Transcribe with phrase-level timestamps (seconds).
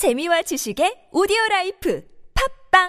[0.00, 2.02] 재미와 지식의 오디오 life
[2.72, 2.88] 팟빵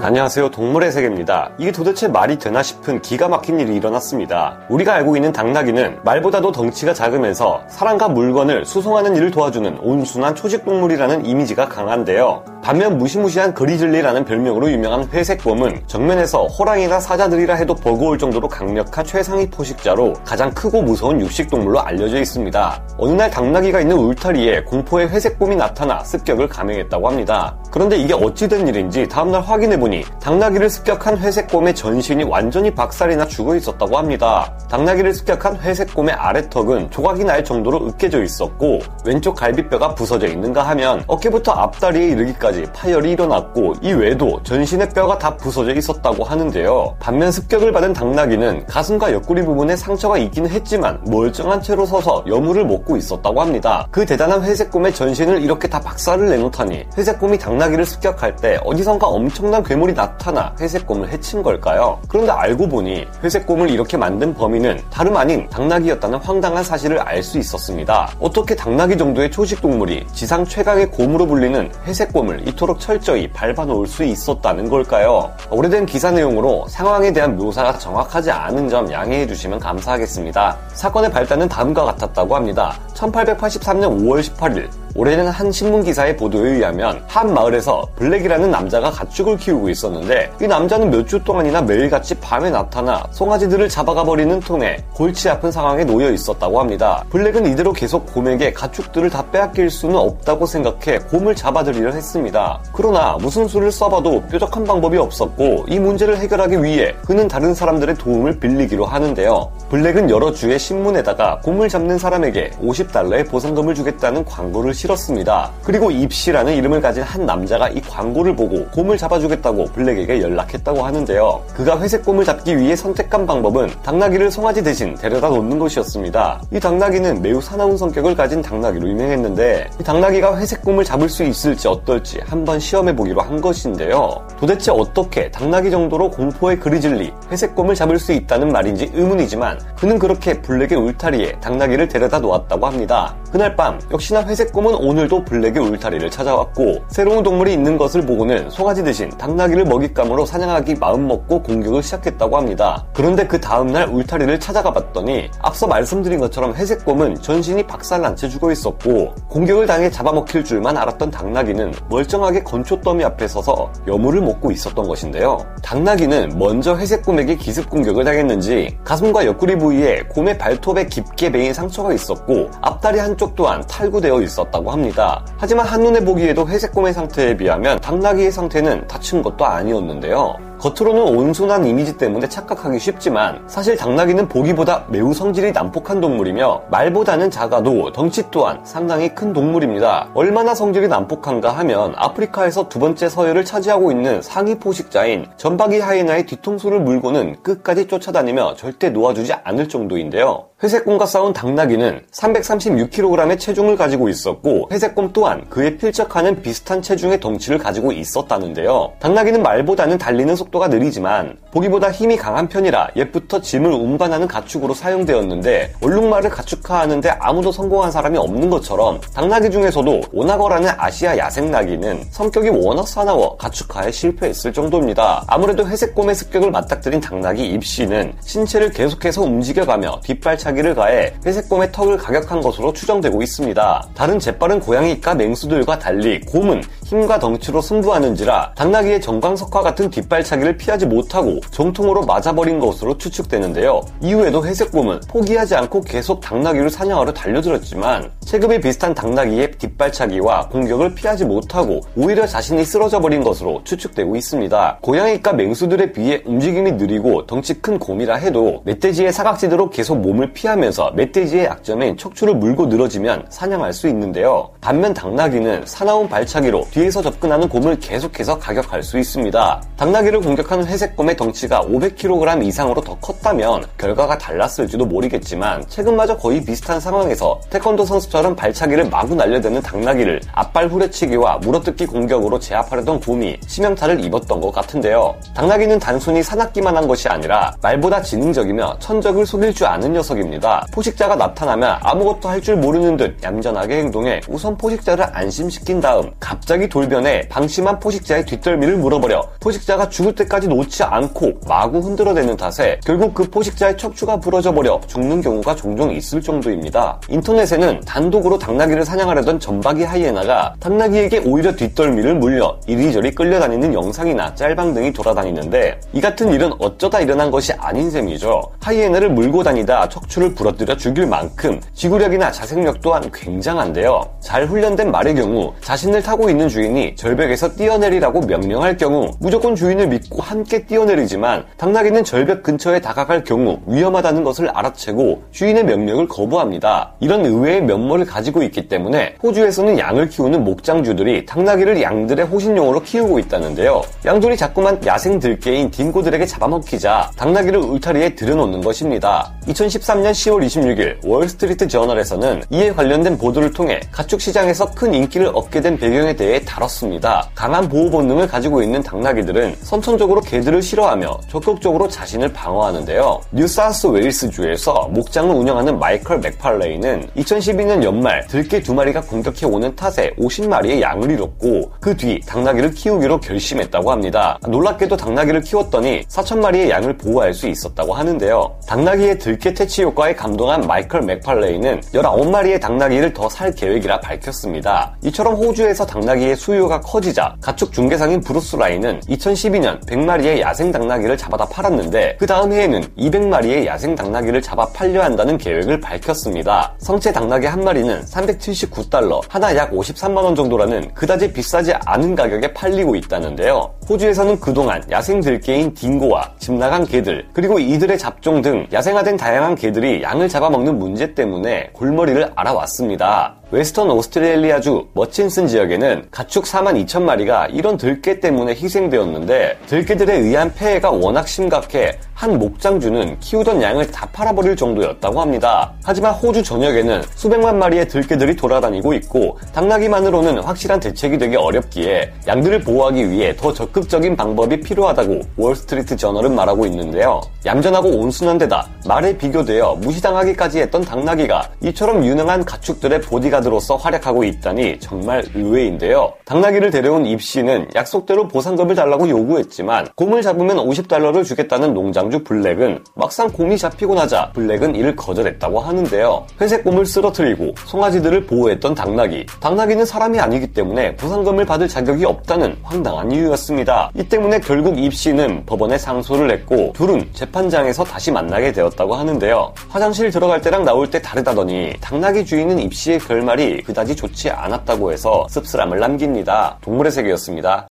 [0.00, 0.52] 안녕하세요.
[0.52, 1.56] 동물의 세계입니다.
[1.58, 4.64] 이게 도대체 말이 되나 싶은 기가 막힌 일이 일어났습니다.
[4.70, 11.26] 우리가 알고 있는 당나귀는 말보다도 덩치가 작으면서 사람과 물건을 수송하는 일을 도와주는 온순한 초식 동물이라는
[11.26, 12.44] 이미지가 강한데요.
[12.62, 20.12] 반면 무시무시한 grizzly라는 별명으로 유명한 회색곰은 정면에서 호랑이나 사자들이라 해도 버거울 정도로 강력한 최상위 포식자로
[20.24, 22.80] 가장 크고 무서운 육식동물로 알려져 있습니다.
[22.98, 27.56] 어느 날 당나귀가 있는 울타리에 공포의 회색곰이 나타나 습격을 감행했다고 합니다.
[27.72, 33.98] 그런데 이게 어찌된 일인지 다음날 확인해보니 당나귀를 습격한 회색곰의 전신이 완전히 박살이 나 죽어 있었다고
[33.98, 34.54] 합니다.
[34.70, 41.50] 당나귀를 습격한 회색곰의 아래턱은 조각이 날 정도로 으깨져 있었고 왼쪽 갈비뼈가 부서져 있는가 하면 어깨부터
[41.50, 46.96] 앞다리에 이르기까지 파열이 일어났고 이 외에도 전신의 뼈가 다 부서져 있었다고 하는데요.
[46.98, 52.96] 반면 습격을 받은 당나귀는 가슴과 옆구리 부분에 상처가 있기는 했지만 멀쩡한 채로 서서 여물을 먹고
[52.96, 53.86] 있었다고 합니다.
[53.90, 59.94] 그 대단한 회색곰의 전신을 이렇게 다 박살을 내놓다니 회색곰이 당나귀를 습격할 때 어디선가 엄청난 괴물이
[59.94, 61.98] 나타나 회색곰을 해친 걸까요?
[62.08, 68.10] 그런데 알고 보니 회색곰을 이렇게 만든 범인은 다름 아닌 당나귀였다는 황당한 사실을 알 수 있었습니다.
[68.18, 74.68] 어떻게 당나귀 정도의 초식 동물이 지상 최강의 곰으로 불리는 회색곰을 이토록 철저히 밟아놓을 수 있었다는
[74.68, 75.32] 걸까요?
[75.50, 80.56] 오래된 기사 내용으로 상황에 대한 묘사가 정확하지 않은 점 양해해 주시면 감사하겠습니다.
[80.74, 82.74] 사건의 발단은 다음과 같았다고 합니다.
[82.94, 89.68] 1883년 5월 18일 오래된 한 신문 기사의 보도에 의하면 한 마을에서 블랙이라는 남자가 가축을 키우고
[89.70, 95.50] 있었는데 이 남자는 몇 주 동안이나 매일같이 밤에 나타나 송아지들을 잡아가 버리는 통에 골치 아픈
[95.50, 97.04] 상황에 놓여 있었다고 합니다.
[97.10, 102.60] 블랙은 이대로 계속 곰에게 가축들을 다 빼앗길 수는 없다고 생각해 곰을 잡아들이려 했습니다.
[102.72, 108.38] 그러나 무슨 수를 써봐도 뾰족한 방법이 없었고 이 문제를 해결하기 위해 그는 다른 사람들의 도움을
[108.38, 109.50] 빌리기로 하는데요.
[109.68, 115.50] 블랙은 여러 주의 신문에다가 곰을 잡는 사람에게 50달러의 보상금을 주겠다는 광고를 실었습니다.
[115.62, 121.42] 그리고 입시라는 이름을 가진 한 남자가 이 광고를 보고 곰을 잡아주겠다고 블랙에게 연락했다고 하는데요.
[121.54, 126.42] 그가 회색 곰을 잡기 위해 선택한 방법은 당나귀를 송아지 대신 데려다 놓는 것이었습니다.
[126.52, 131.68] 이 당나귀는 매우 사나운 성격을 가진 당나귀로 유명했는데 이 당나귀가 회색 곰을 잡을 수 있을지
[131.68, 134.26] 어떨지 한번 시험해 보기로 한 것인데요.
[134.38, 140.40] 도대체 어떻게 당나귀 정도로 공포의 grizzly 회색 곰을 잡을 수 있다는 말인지 의문이지만 그는 그렇게
[140.40, 143.14] 블랙의 울타리에 당나귀를 데려다 놓았다고 합니다.
[143.30, 148.82] 그날 밤 역시나 회색 곰은 오늘도 블랙의 울타리를 찾아왔고 새로운 동물이 있는 것을 보고는 송아지
[148.82, 152.84] 대신 당나귀를 먹잇감으로 사냥하기 마음먹고 공격을 시작했다고 합니다.
[152.92, 159.14] 그런데 그 다음날 울타리를 찾아가 봤더니 앞서 말씀드린 것처럼 회색곰은 전신이 박살난 채 죽어 있었고
[159.28, 165.38] 공격을 당해 잡아먹힐 줄만 알았던 당나귀는 멀쩡하게 건초더미 앞에 서서 여물을 먹고 있었던 것인데요.
[165.62, 172.50] 당나귀는 먼저 회색곰에게 기습 공격을 당했는지 가슴과 옆구리 부위에 곰의 발톱에 깊게 베인 상처가 있었고
[172.60, 175.24] 앞다리 한쪽 또한 탈구되어 있었다고 합니다.
[175.38, 180.51] 하지만 한눈에 보기에도 회색 곰의 상태에 비하면 당나귀의 상태는 다친 것도 아니었는데요.
[180.62, 187.90] 겉으로는 온순한 이미지 때문에 착각하기 쉽지만 사실 당나귀는 보기보다 매우 성질이 난폭한 동물이며 말보다는 작아도
[187.90, 190.10] 덩치 또한 상당히 큰 동물입니다.
[190.14, 196.78] 얼마나 성질이 난폭한가 하면 아프리카에서 두 번째 서열을 차지하고 있는 상위 포식자인 전박이 하이나의 뒤통수를
[196.78, 200.44] 물고는 끝까지 쫓아다니며 절대 놓아주지 않을 정도인데요.
[200.62, 207.90] 회색곰과 싸운 당나귀는 336kg의 체중을 가지고 있었고 회색곰 또한 그에 필적하는 비슷한 체중의 덩치를 가지고
[207.90, 208.92] 있었다는데요.
[209.00, 215.74] 당나귀는 말보다는 달리는 속도 가 느리지만 보기보다 힘이 강한 편이라 옛부터 짐을 운반하는 가축으로 사용되었는데
[215.82, 223.36] 얼룩말을 가축화하는데 아무도 성공한 사람이 없는 것처럼 당나귀 중에서도 오나거라는 아시아 야생나귀는 성격이 워낙 사나워
[223.36, 225.24] 가축화에 실패했을 정도입니다.
[225.26, 232.72] 아무래도 회색곰의 습격을 맞닥뜨린 당나귀 입씨는 신체를 계속해서 움직여가며 뒷발차기를 가해 회색곰의 턱을 가격한 것으로
[232.72, 233.88] 추정되고 있습니다.
[233.94, 241.41] 다른 재빠른 고양이과 맹수들과 달리 곰은 힘과 덩치로 승부하는지라 당나귀의 정광석화 같은 뒷발차기를 피하지 못하고
[241.50, 243.82] 정통으로 맞아버린 것으로 추측되는데요.
[244.00, 251.80] 이후에도 회색곰은 포기하지 않고 계속 당나귀를 사냥하러 달려들었지만 체급이 비슷한 당나귀의 뒷발차기와 공격을 피하지 못하고
[251.96, 254.78] 오히려 자신이 쓰러져 버린 것으로 추측되고 있습니다.
[254.80, 261.44] 고양이과 맹수들에 비해 움직임이 느리고 덩치 큰 곰이라 해도 멧돼지의 사각지대로 계속 몸을 피하면서 멧돼지의
[261.46, 264.50] 약점인 척추를 물고 늘어지면 사냥할 수 있는데요.
[264.60, 269.62] 반면 당나귀는 사나운 발차기로 뒤에서 접근하는 곰을 계속해서 가격할 수 있습니다.
[269.76, 276.78] 당나귀를 공격하는 회색곰의 덩치 덩치가 500kg 이상으로 더 컸다면 결과가 달랐을지도 모르겠지만 최근마저 거의 비슷한
[276.78, 284.40] 상황에서 태권도 선수처럼 발차기를 마구 날려대는 당나귀를 앞발 후려치기와 물어뜯기 공격으로 제압하려던 곰이 치명타를 입었던
[284.40, 285.14] 것 같은데요.
[285.34, 290.66] 당나귀는 단순히 사납기만 한 것이 아니라 말보다 지능적이며 천적을 속일 줄 아는 녀석입니다.
[290.72, 297.28] 포식자가 나타나면 아무것도 할 줄 모르는 듯 얌전하게 행동해 우선 포식자를 안심시킨 다음 갑자기 돌변해
[297.28, 303.76] 방심한 포식자의 뒷덜미를 물어버려 포식자가 죽을 때까지 놓지 않고 마구 흔들어대는 탓에 결국 그 포식자의
[303.76, 307.00] 척추가 부러져 버려 죽는 경우가 종종 있을 정도입니다.
[307.08, 314.92] 인터넷에는 단독으로 당나귀를 사냥하려던 전박이 하이에나가 당나귀에게 오히려 뒷덜미를 물려 이리저리 끌려다니는 영상이나 짤방 등이
[314.92, 318.42] 돌아다니는데 이 같은 일은 어쩌다 일어난 것이 아닌 셈이죠.
[318.60, 324.02] 하이에나를 물고 다니다 척추를 부러뜨려 죽일 만큼 지구력이나 자생력 또한 굉장한데요.
[324.20, 330.22] 잘 훈련된 말의 경우 자신을 타고 있는 주인이 절벽에서 뛰어내리라고 명령할 경우 무조건 주인을 믿고
[330.22, 336.92] 함께 뛰어내리지 만 당나귀는 절벽 근처에 다가갈 경우 위험하다는 것을 알아채고 주인의 명령을 거부합니다.
[337.00, 343.82] 이런 의외의 면모를 가지고 있기 때문에 호주에서는 양을 키우는 목장주들이 당나귀를 양들의 호신용으로 키우고 있다는데요.
[344.04, 349.32] 양들이 자꾸만 야생 들개인 딩고들에게 잡아먹히자 당나귀를 울타리에 들여놓는 것입니다.
[349.46, 355.76] 2013년 10월 26일 월스트리트 저널에서는 이에 관련된 보도를 통해 가축 시장에서 큰 인기를 얻게 된
[355.76, 357.30] 배경에 대해 다뤘습니다.
[357.34, 363.20] 강한 보호 본능을 가지고 있는 당나귀들은 선천적으로 개들을 싫어하며 적극적으로 자신을 방어하는데요.
[363.32, 370.80] 뉴사우스 웨일스주에서 목장을 운영하는 마이클 맥팔레이는 2012년 연말 들개 두 마리가 공격해 오는 탓에 50마리의
[370.80, 374.38] 양을 잃었고 그 뒤 당나귀를 키우기로 결심했다고 합니다.
[374.48, 378.54] 놀랍게도 당나귀를 키웠더니 4천마리의 양을 보호할 수 있었다고 하는데요.
[378.66, 384.94] 당나귀의 들개 퇴치 효과에 감동한 마이클 맥팔레이는 19마리의 당나귀를 더 살 계획이라 밝혔습니다.
[385.04, 391.46] 이처럼 호주에서 당나귀의 수요가 커지자 가축 중개상인 브루스 라인은 2012년 100마리의 야생 당나귀 를 잡아다
[391.46, 396.74] 팔았는데 그 다음 해에는 200마리의 야생 당나귀를 잡아 팔려 한다는 계획을 밝혔습니다.
[396.78, 403.74] 성체 당나귀 한 마리는 379달러, 한화 약 53만원 정도라는 그다지 비싸지 않은 가격에 팔리고 있다는데요.
[403.92, 410.02] 호주에서는 그동안 야생 들개인 딩고와 집 나간 개들, 그리고 이들의 잡종 등 야생화된 다양한 개들이
[410.02, 413.34] 양을 잡아먹는 문제 때문에 골머리를 앓아왔습니다.
[413.52, 420.90] 웨스턴 오스트레일리아주 머친슨 지역에는 가축 4만 2천 마리가 이런 들개 때문에 희생되었는데 들개들에 의한 폐해가
[420.90, 425.70] 워낙 심각해 한 목장주는 키우던 양을 다 팔아버릴 정도였다고 합니다.
[425.84, 433.10] 하지만 호주 전역에는 수백만 마리의 들개들이 돌아다니고 있고 당나귀만으로는 확실한 대책이 되기 어렵기에 양들을 보호하기
[433.10, 437.20] 위해 더 적극 적인 방법이 필요하다고 월스트리트 저널은 말하고 있는데요.
[437.44, 445.24] 얌전하고 온순한 데다 말에 비교되어 무시당하기까지 했던 당나귀가 이처럼 유능한 가축들의 보디가드로서 활약하고 있다니 정말
[445.34, 446.12] 의외인데요.
[446.24, 453.58] 당나귀를 데려온 입씨는 약속대로 보상금을 달라고 요구했지만 곰을 잡으면 50달러를 주겠다는 농장주 블랙은 막상 곰이
[453.58, 456.26] 잡히고 나자 블랙은 이를 거절했다고 하는데요.
[456.40, 459.26] 회색 곰을 쓰러뜨리고 송아지들을 보호했던 당나귀.
[459.40, 463.90] 당나귀는 사람이 아니기 때문에 보상금을 받을 자격이 없다는 황당한 이유였 습니다.
[463.94, 469.52] 이 때문에 결국 입씨는 법원에 상소를 했고 둘은 재판장에서 다시 만나게 되었다고 하는데요.
[469.68, 475.78] 화장실 들어갈 때랑 나올 때 다르다더니 당나귀 주인은 입씨의 결말이 그다지 좋지 않았다고 해서 씁쓸함을
[475.78, 476.58] 남깁니다.
[476.60, 477.68] 동물의 세계였습니다.